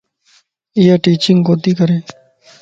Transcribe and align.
ايا 0.77 0.95
ٽيچنگ 1.03 1.39
ڪوتي 1.47 1.71
ڪري 1.79 1.97